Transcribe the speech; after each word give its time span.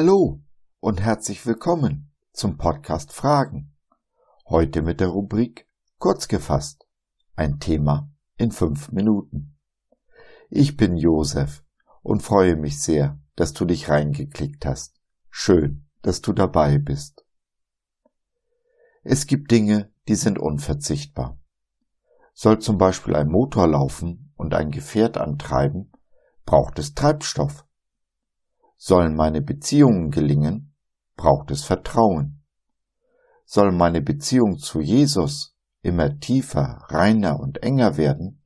Hallo 0.00 0.40
und 0.78 1.00
herzlich 1.00 1.44
willkommen 1.44 2.12
zum 2.32 2.56
Podcast 2.56 3.12
Fragen. 3.12 3.74
Heute 4.48 4.80
mit 4.80 5.00
der 5.00 5.08
Rubrik 5.08 5.68
Kurz 5.98 6.28
gefasst. 6.28 6.86
Ein 7.34 7.58
Thema 7.58 8.08
in 8.36 8.52
fünf 8.52 8.92
Minuten. 8.92 9.58
Ich 10.50 10.76
bin 10.76 10.96
Josef 10.96 11.64
und 12.02 12.22
freue 12.22 12.54
mich 12.54 12.80
sehr, 12.80 13.18
dass 13.34 13.54
du 13.54 13.64
dich 13.64 13.88
reingeklickt 13.88 14.64
hast. 14.64 15.00
Schön, 15.30 15.88
dass 16.02 16.20
du 16.20 16.32
dabei 16.32 16.78
bist. 16.78 17.26
Es 19.02 19.26
gibt 19.26 19.50
Dinge, 19.50 19.92
die 20.06 20.14
sind 20.14 20.38
unverzichtbar. 20.38 21.40
Soll 22.34 22.60
zum 22.60 22.78
Beispiel 22.78 23.16
ein 23.16 23.26
Motor 23.26 23.66
laufen 23.66 24.32
und 24.36 24.54
ein 24.54 24.70
Gefährt 24.70 25.18
antreiben, 25.18 25.90
braucht 26.44 26.78
es 26.78 26.94
Treibstoff. 26.94 27.67
Sollen 28.80 29.16
meine 29.16 29.42
Beziehungen 29.42 30.12
gelingen, 30.12 30.72
braucht 31.16 31.50
es 31.50 31.64
Vertrauen. 31.64 32.44
Soll 33.44 33.72
meine 33.72 34.00
Beziehung 34.00 34.58
zu 34.58 34.80
Jesus 34.80 35.56
immer 35.82 36.20
tiefer, 36.20 36.84
reiner 36.88 37.40
und 37.40 37.64
enger 37.64 37.96
werden, 37.96 38.44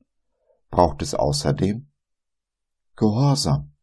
braucht 0.71 1.03
es 1.03 1.13
außerdem 1.13 1.87
Gehorsam. 2.95 3.73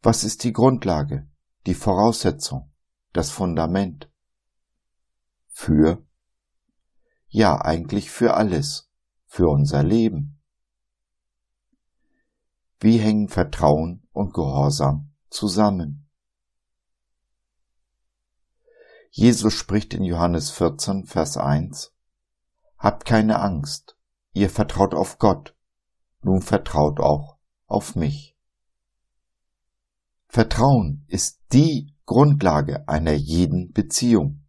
Was 0.00 0.22
ist 0.22 0.44
die 0.44 0.52
Grundlage, 0.52 1.26
die 1.66 1.74
Voraussetzung? 1.74 2.73
Das 3.14 3.30
Fundament. 3.30 4.10
Für? 5.48 6.04
Ja, 7.28 7.56
eigentlich 7.56 8.10
für 8.10 8.34
alles, 8.34 8.90
für 9.24 9.48
unser 9.48 9.82
Leben. 9.82 10.40
Wie 12.80 12.98
hängen 12.98 13.28
Vertrauen 13.28 14.06
und 14.12 14.34
Gehorsam 14.34 15.14
zusammen? 15.30 16.06
Jesus 19.10 19.54
spricht 19.54 19.94
in 19.94 20.02
Johannes 20.02 20.50
14, 20.50 21.06
Vers 21.06 21.36
1, 21.36 21.92
Habt 22.76 23.04
keine 23.04 23.38
Angst, 23.38 23.96
ihr 24.32 24.50
vertraut 24.50 24.92
auf 24.92 25.18
Gott, 25.18 25.56
nun 26.20 26.42
vertraut 26.42 26.98
auch 26.98 27.38
auf 27.66 27.94
mich. 27.94 28.36
Vertrauen 30.26 31.04
ist 31.06 31.40
die 31.52 31.93
Grundlage 32.06 32.86
einer 32.86 33.14
jeden 33.14 33.72
Beziehung. 33.72 34.44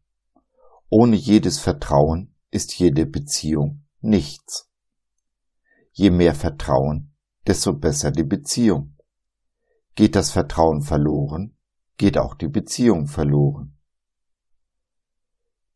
Ohne 0.90 1.16
jedes 1.16 1.60
Vertrauen 1.60 2.34
ist 2.52 2.78
jede 2.78 3.06
Beziehung 3.06 3.86
nichts. 4.02 4.70
Je 5.94 6.10
mehr 6.10 6.36
Vertrauen, 6.36 7.14
desto 7.48 7.74
besser 7.74 8.12
die 8.12 8.24
Beziehung. 8.24 8.98
Geht 9.96 10.16
das 10.16 10.32
Vertrauen 10.32 10.82
verloren, 10.82 11.56
geht 11.98 12.18
auch 12.18 12.36
die 12.36 12.50
Beziehung 12.50 13.08
verloren. 13.08 13.78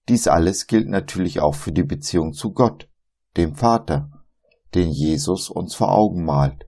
Dies 0.09 0.27
alles 0.27 0.67
gilt 0.67 0.89
natürlich 0.89 1.39
auch 1.39 1.55
für 1.55 1.71
die 1.71 1.83
Beziehung 1.83 2.33
zu 2.33 2.51
Gott, 2.51 2.89
dem 3.37 3.55
Vater, 3.55 4.11
den 4.75 4.89
Jesus 4.89 5.49
uns 5.49 5.75
vor 5.75 5.91
Augen 5.91 6.25
malt, 6.25 6.65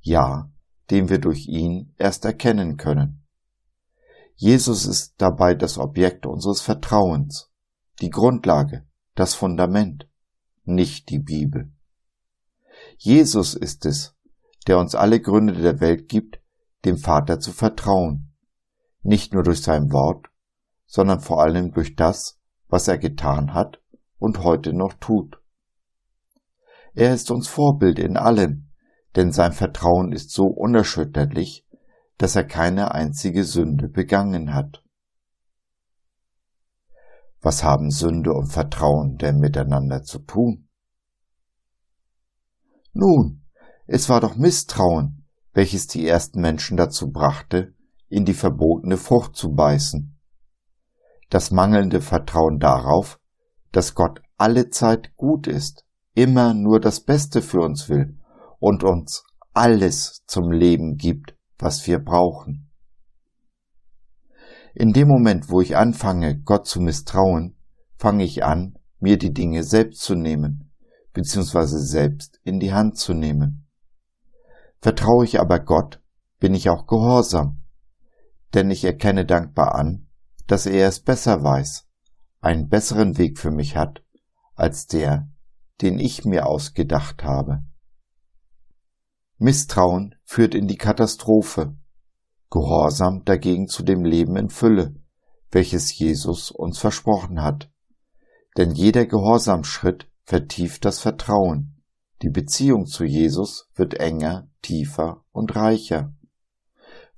ja, 0.00 0.52
den 0.90 1.08
wir 1.08 1.18
durch 1.18 1.48
ihn 1.48 1.94
erst 1.98 2.24
erkennen 2.24 2.76
können. 2.76 3.23
Jesus 4.34 4.86
ist 4.86 5.14
dabei 5.18 5.54
das 5.54 5.78
Objekt 5.78 6.26
unseres 6.26 6.60
Vertrauens, 6.60 7.50
die 8.00 8.10
Grundlage, 8.10 8.86
das 9.14 9.34
Fundament, 9.34 10.08
nicht 10.64 11.08
die 11.10 11.20
Bibel. 11.20 11.72
Jesus 12.98 13.54
ist 13.54 13.86
es, 13.86 14.14
der 14.66 14.78
uns 14.78 14.94
alle 14.94 15.20
Gründe 15.20 15.54
der 15.54 15.80
Welt 15.80 16.08
gibt, 16.08 16.40
dem 16.84 16.96
Vater 16.96 17.38
zu 17.38 17.52
vertrauen, 17.52 18.32
nicht 19.02 19.32
nur 19.32 19.42
durch 19.42 19.62
sein 19.62 19.92
Wort, 19.92 20.26
sondern 20.86 21.20
vor 21.20 21.42
allem 21.42 21.72
durch 21.72 21.94
das, 21.94 22.40
was 22.68 22.88
er 22.88 22.98
getan 22.98 23.54
hat 23.54 23.80
und 24.18 24.42
heute 24.42 24.72
noch 24.72 24.94
tut. 24.94 25.40
Er 26.94 27.14
ist 27.14 27.30
uns 27.30 27.48
Vorbild 27.48 27.98
in 27.98 28.16
allem, 28.16 28.70
denn 29.16 29.32
sein 29.32 29.52
Vertrauen 29.52 30.12
ist 30.12 30.30
so 30.30 30.44
unerschütterlich, 30.44 31.63
dass 32.18 32.36
er 32.36 32.44
keine 32.44 32.92
einzige 32.92 33.44
Sünde 33.44 33.88
begangen 33.88 34.54
hat. 34.54 34.82
Was 37.40 37.62
haben 37.62 37.90
Sünde 37.90 38.32
und 38.32 38.46
Vertrauen 38.46 39.18
denn 39.18 39.38
miteinander 39.38 40.02
zu 40.02 40.20
tun? 40.20 40.68
Nun, 42.92 43.42
es 43.86 44.08
war 44.08 44.20
doch 44.20 44.36
Misstrauen, 44.36 45.26
welches 45.52 45.86
die 45.86 46.06
ersten 46.06 46.40
Menschen 46.40 46.76
dazu 46.76 47.10
brachte, 47.10 47.74
in 48.08 48.24
die 48.24 48.34
verbotene 48.34 48.96
Frucht 48.96 49.36
zu 49.36 49.52
beißen. 49.52 50.16
Das 51.30 51.50
mangelnde 51.50 52.00
Vertrauen 52.00 52.60
darauf, 52.60 53.18
dass 53.72 53.94
Gott 53.94 54.22
alle 54.36 54.70
Zeit 54.70 55.16
gut 55.16 55.46
ist, 55.46 55.84
immer 56.14 56.54
nur 56.54 56.80
das 56.80 57.00
Beste 57.00 57.42
für 57.42 57.60
uns 57.60 57.88
will 57.88 58.18
und 58.58 58.84
uns 58.84 59.24
alles 59.52 60.22
zum 60.26 60.50
Leben 60.50 60.96
gibt, 60.96 61.33
was 61.58 61.86
wir 61.86 61.98
brauchen. 61.98 62.70
In 64.74 64.92
dem 64.92 65.08
Moment, 65.08 65.50
wo 65.50 65.60
ich 65.60 65.76
anfange, 65.76 66.40
Gott 66.40 66.66
zu 66.66 66.80
misstrauen, 66.80 67.56
fange 67.96 68.24
ich 68.24 68.44
an, 68.44 68.76
mir 68.98 69.18
die 69.18 69.32
Dinge 69.32 69.62
selbst 69.62 70.00
zu 70.00 70.14
nehmen, 70.14 70.72
beziehungsweise 71.12 71.78
selbst 71.78 72.40
in 72.42 72.58
die 72.58 72.72
Hand 72.72 72.98
zu 72.98 73.14
nehmen. 73.14 73.66
Vertraue 74.80 75.24
ich 75.24 75.40
aber 75.40 75.60
Gott, 75.60 76.00
bin 76.40 76.54
ich 76.54 76.68
auch 76.68 76.86
gehorsam, 76.86 77.62
denn 78.52 78.70
ich 78.70 78.84
erkenne 78.84 79.24
dankbar 79.24 79.74
an, 79.74 80.08
dass 80.46 80.66
er 80.66 80.88
es 80.88 81.00
besser 81.00 81.42
weiß, 81.42 81.86
einen 82.40 82.68
besseren 82.68 83.16
Weg 83.16 83.38
für 83.38 83.50
mich 83.50 83.76
hat, 83.76 84.02
als 84.54 84.86
der, 84.86 85.28
den 85.80 85.98
ich 85.98 86.24
mir 86.24 86.46
ausgedacht 86.46 87.24
habe. 87.24 87.64
Misstrauen 89.38 90.13
führt 90.24 90.54
in 90.54 90.66
die 90.66 90.78
Katastrophe, 90.78 91.76
Gehorsam 92.50 93.24
dagegen 93.24 93.66
zu 93.66 93.82
dem 93.82 94.04
Leben 94.04 94.36
in 94.36 94.48
Fülle, 94.48 94.94
welches 95.50 95.96
Jesus 95.98 96.50
uns 96.50 96.78
versprochen 96.78 97.42
hat. 97.42 97.70
Denn 98.56 98.70
jeder 98.70 99.06
Gehorsamschritt 99.06 100.08
vertieft 100.22 100.84
das 100.84 101.00
Vertrauen. 101.00 101.82
Die 102.22 102.30
Beziehung 102.30 102.86
zu 102.86 103.04
Jesus 103.04 103.68
wird 103.74 103.94
enger, 103.94 104.48
tiefer 104.62 105.24
und 105.32 105.56
reicher. 105.56 106.14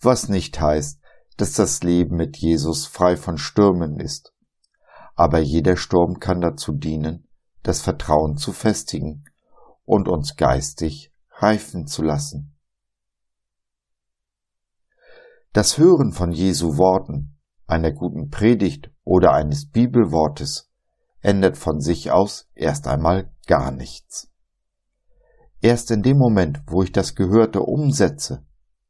Was 0.01 0.29
nicht 0.29 0.59
heißt, 0.61 1.01
dass 1.37 1.53
das 1.53 1.83
Leben 1.83 2.17
mit 2.17 2.39
Jesus 2.39 2.87
frei 2.87 3.17
von 3.17 3.37
Stürmen 3.37 4.01
ist. 4.01 4.33
Aber 5.15 5.39
jeder 5.39 5.77
Sturm 5.77 6.19
kann 6.19 6.41
dazu 6.41 6.73
dienen, 6.73 7.29
das 7.63 7.83
Vertrauen 7.83 8.37
zu 8.37 8.53
festigen 8.53 9.25
und 9.85 10.09
uns 10.09 10.37
geistig 10.37 11.13
reifen 11.31 11.87
zu 11.87 12.03
lassen. 12.03 12.56
Das 15.57 15.79
Hören 15.79 16.13
von 16.13 16.33
Jesu 16.33 16.77
Worten, 16.77 17.35
einer 17.67 17.91
guten 17.91 18.29
Predigt 18.29 18.91
oder 19.05 19.33
eines 19.33 19.71
Bibelwortes 19.71 20.71
ändert 21.23 21.57
von 21.57 21.81
sich 21.81 22.11
aus 22.11 22.51
erst 22.55 22.87
einmal 22.87 23.33
gar 23.47 23.71
nichts. 23.71 24.31
Erst 25.63 25.91
in 25.91 26.03
dem 26.03 26.19
Moment, 26.19 26.61
wo 26.67 26.83
ich 26.83 26.93
das 26.93 27.15
Gehörte 27.15 27.63
umsetze, 27.63 28.45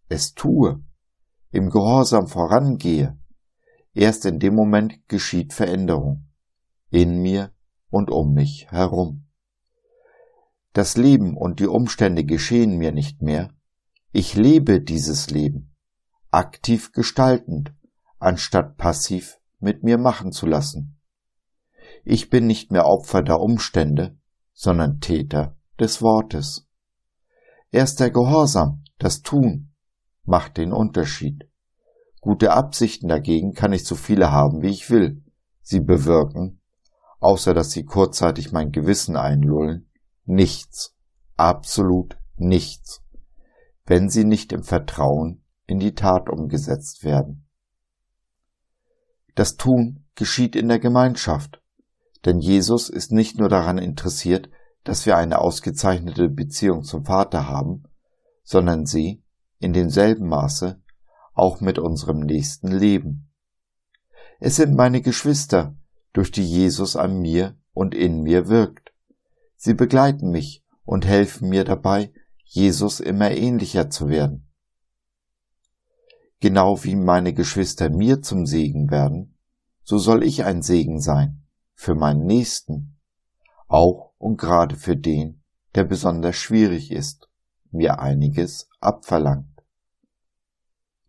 es 0.08 0.34
tue, 0.34 0.82
im 1.52 1.70
Gehorsam 1.70 2.26
vorangehe, 2.26 3.16
erst 3.94 4.26
in 4.26 4.40
dem 4.40 4.56
Moment 4.56 5.06
geschieht 5.06 5.52
Veränderung 5.52 6.26
in 6.90 7.22
mir 7.22 7.52
und 7.90 8.10
um 8.10 8.32
mich 8.32 8.66
herum. 8.72 9.28
Das 10.72 10.96
Leben 10.96 11.36
und 11.36 11.60
die 11.60 11.68
Umstände 11.68 12.24
geschehen 12.24 12.76
mir 12.76 12.90
nicht 12.90 13.22
mehr. 13.22 13.52
Ich 14.10 14.34
lebe 14.34 14.80
dieses 14.80 15.30
Leben, 15.30 15.75
aktiv 16.36 16.92
gestaltend, 16.92 17.72
anstatt 18.18 18.76
passiv 18.76 19.40
mit 19.58 19.82
mir 19.82 19.96
machen 19.96 20.32
zu 20.32 20.44
lassen. 20.44 21.00
Ich 22.04 22.28
bin 22.28 22.46
nicht 22.46 22.70
mehr 22.70 22.84
Opfer 22.84 23.22
der 23.22 23.40
Umstände, 23.40 24.18
sondern 24.52 25.00
Täter 25.00 25.56
des 25.80 26.02
Wortes. 26.02 26.68
Erst 27.70 28.00
der 28.00 28.10
Gehorsam, 28.10 28.84
das 28.98 29.22
Tun, 29.22 29.72
macht 30.24 30.58
den 30.58 30.74
Unterschied. 30.74 31.50
Gute 32.20 32.52
Absichten 32.52 33.08
dagegen 33.08 33.54
kann 33.54 33.72
ich 33.72 33.86
so 33.86 33.94
viele 33.94 34.30
haben, 34.30 34.60
wie 34.60 34.70
ich 34.70 34.90
will. 34.90 35.24
Sie 35.62 35.80
bewirken, 35.80 36.60
außer 37.18 37.54
dass 37.54 37.70
sie 37.70 37.84
kurzzeitig 37.84 38.52
mein 38.52 38.72
Gewissen 38.72 39.16
einlullen, 39.16 39.90
nichts, 40.26 40.94
absolut 41.36 42.18
nichts, 42.36 43.02
wenn 43.86 44.10
sie 44.10 44.24
nicht 44.24 44.52
im 44.52 44.62
Vertrauen 44.62 45.42
in 45.66 45.78
die 45.78 45.94
Tat 45.94 46.28
umgesetzt 46.28 47.04
werden. 47.04 47.46
Das 49.34 49.56
Tun 49.56 50.04
geschieht 50.14 50.56
in 50.56 50.68
der 50.68 50.78
Gemeinschaft, 50.78 51.60
denn 52.24 52.38
Jesus 52.38 52.88
ist 52.88 53.12
nicht 53.12 53.38
nur 53.38 53.48
daran 53.48 53.78
interessiert, 53.78 54.48
dass 54.84 55.04
wir 55.04 55.16
eine 55.16 55.40
ausgezeichnete 55.40 56.28
Beziehung 56.28 56.84
zum 56.84 57.04
Vater 57.04 57.48
haben, 57.48 57.84
sondern 58.44 58.86
sie 58.86 59.22
in 59.58 59.72
demselben 59.72 60.28
Maße 60.28 60.80
auch 61.34 61.60
mit 61.60 61.78
unserem 61.78 62.20
nächsten 62.20 62.68
Leben. 62.68 63.30
Es 64.40 64.56
sind 64.56 64.74
meine 64.74 65.02
Geschwister, 65.02 65.76
durch 66.12 66.30
die 66.30 66.44
Jesus 66.44 66.96
an 66.96 67.18
mir 67.18 67.56
und 67.72 67.94
in 67.94 68.22
mir 68.22 68.48
wirkt. 68.48 68.94
Sie 69.56 69.74
begleiten 69.74 70.30
mich 70.30 70.64
und 70.84 71.04
helfen 71.04 71.48
mir 71.48 71.64
dabei, 71.64 72.12
Jesus 72.44 73.00
immer 73.00 73.30
ähnlicher 73.32 73.90
zu 73.90 74.08
werden. 74.08 74.45
Genau 76.40 76.84
wie 76.84 76.96
meine 76.96 77.32
Geschwister 77.32 77.88
mir 77.88 78.20
zum 78.22 78.46
Segen 78.46 78.90
werden, 78.90 79.38
so 79.82 79.98
soll 79.98 80.22
ich 80.22 80.44
ein 80.44 80.62
Segen 80.62 81.00
sein 81.00 81.46
für 81.74 81.94
meinen 81.94 82.26
Nächsten, 82.26 82.98
auch 83.68 84.12
und 84.18 84.38
gerade 84.38 84.76
für 84.76 84.96
den, 84.96 85.42
der 85.74 85.84
besonders 85.84 86.36
schwierig 86.36 86.90
ist, 86.90 87.28
mir 87.70 88.00
einiges 88.00 88.68
abverlangt. 88.80 89.62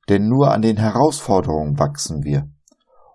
Denn 0.09 0.27
nur 0.27 0.51
an 0.51 0.61
den 0.61 0.77
Herausforderungen 0.77 1.79
wachsen 1.79 2.23
wir, 2.23 2.49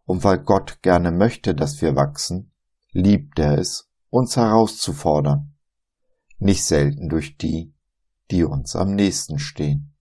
und 0.04 0.24
weil 0.24 0.38
Gott 0.38 0.82
gerne 0.82 1.10
möchte, 1.10 1.54
dass 1.54 1.80
wir 1.80 1.96
wachsen, 1.96 2.52
liebt 2.92 3.38
er 3.38 3.58
es, 3.58 3.88
uns 4.10 4.36
herauszufordern, 4.36 5.54
nicht 6.38 6.64
selten 6.64 7.08
durch 7.08 7.38
die, 7.38 7.72
die 8.30 8.44
uns 8.44 8.76
am 8.76 8.94
nächsten 8.94 9.38
stehen. 9.38 9.91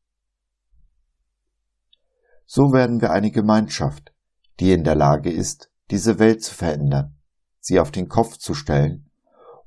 So 2.53 2.74
werden 2.74 3.00
wir 3.00 3.12
eine 3.12 3.31
Gemeinschaft, 3.31 4.13
die 4.59 4.74
in 4.74 4.83
der 4.83 4.95
Lage 4.95 5.31
ist, 5.31 5.71
diese 5.89 6.19
Welt 6.19 6.44
zu 6.44 6.53
verändern, 6.53 7.15
sie 7.62 7.80
auf 7.80 7.92
den 7.92 8.09
Kopf 8.09 8.39
zu 8.39 8.53
stellen 8.53 9.09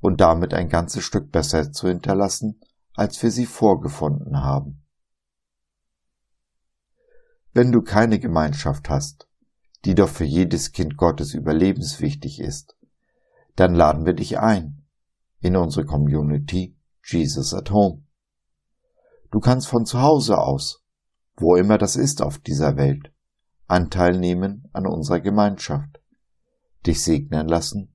und 0.01 0.21
damit 0.21 0.53
ein 0.53 0.69
ganzes 0.69 1.03
Stück 1.03 1.33
besser 1.33 1.73
zu 1.73 1.89
hinterlassen, 1.89 2.61
als 2.93 3.23
wir 3.23 3.31
sie 3.31 3.47
vorgefunden 3.47 4.43
haben. 4.43 4.85
Wenn 7.55 7.73
du 7.73 7.81
keine 7.81 8.19
Gemeinschaft 8.19 8.91
hast, 8.91 9.31
die 9.87 9.95
doch 9.95 10.11
für 10.11 10.27
jedes 10.27 10.73
Kind 10.73 10.99
Gottes 10.99 11.33
überlebenswichtig 11.33 12.39
ist, 12.39 12.77
dann 13.57 13.75
laden 13.75 14.05
wir 14.05 14.13
dich 14.13 14.39
ein 14.39 14.85
in 15.41 15.57
unsere 15.57 15.87
Community 15.87 16.77
Jesus 17.03 17.55
at 17.55 17.71
Home. 17.71 18.03
Du 19.31 19.41
kannst 19.41 19.69
von 19.69 19.87
zu 19.87 20.03
Hause 20.03 20.37
aus, 20.37 20.84
wo 21.37 21.57
immer 21.57 21.79
das 21.79 21.97
ist 21.97 22.23
auf 22.23 22.39
dieser 22.39 22.77
Welt, 22.77 23.13
Anteil 23.67 24.19
nehmen 24.19 24.69
an 24.73 24.87
unserer 24.87 25.21
Gemeinschaft, 25.21 26.01
dich 26.87 27.03
segnen 27.03 27.49
lassen 27.49 27.93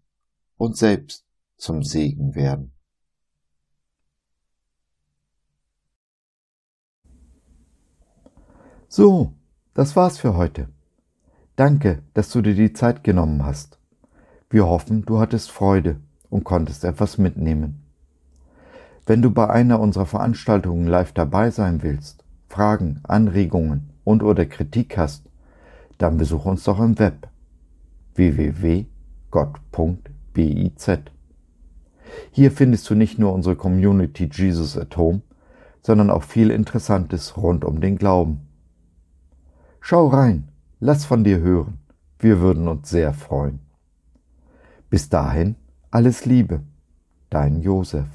und 0.58 0.76
selbst 0.78 1.26
zum 1.58 1.84
Segen 1.84 2.36
werden. 2.36 2.74
So, 8.88 9.34
das 9.76 9.96
war's 9.96 10.18
für 10.18 10.36
heute. 10.36 10.70
Danke, 11.56 12.02
dass 12.14 12.32
du 12.32 12.42
dir 12.42 12.56
die 12.56 12.74
Zeit 12.74 13.04
genommen 13.04 13.46
hast. 13.46 13.78
Wir 14.50 14.66
hoffen, 14.66 15.06
du 15.06 15.20
hattest 15.20 15.52
Freude 15.52 16.02
und 16.30 16.44
konntest 16.44 16.84
etwas 16.84 17.20
mitnehmen. 17.20 17.86
Wenn 19.06 19.22
du 19.22 19.30
bei 19.30 19.48
einer 19.50 19.80
unserer 19.80 20.08
Veranstaltungen 20.08 20.88
live 20.88 21.14
dabei 21.14 21.52
sein 21.52 21.84
willst, 21.84 22.24
Fragen, 22.50 23.00
Anregungen 23.04 23.92
und 24.04 24.24
oder 24.24 24.46
Kritik 24.48 24.98
hast, 24.98 25.30
dann 26.00 26.18
besuch 26.18 26.46
uns 26.46 26.64
doch 26.64 26.80
im 26.80 26.98
Web 26.98 27.30
www.gott.biz. 28.16 28.90
Hier 32.32 32.52
findest 32.52 32.90
du 32.90 32.96
nicht 32.96 33.20
nur 33.20 33.34
unsere 33.34 33.56
Community 33.56 34.28
Jesus 34.32 34.78
at 34.78 34.98
Home, 34.98 35.22
sondern 35.82 36.10
auch 36.10 36.24
viel 36.24 36.50
Interessantes 36.50 37.38
rund 37.38 37.64
um 37.64 37.82
den 37.82 37.98
Glauben. 37.98 38.42
Schau 39.80 40.08
rein, 40.08 40.50
lass 40.80 41.06
von 41.06 41.24
dir 41.24 41.40
hören, 41.40 41.78
wir 42.18 42.42
würden 42.42 42.68
uns 42.68 42.90
sehr 42.90 43.14
freuen. 43.14 43.60
Bis 44.90 45.08
dahin, 45.10 45.56
alles 45.92 46.26
Liebe, 46.26 46.62
dein 47.30 47.62
Josef. 47.62 48.08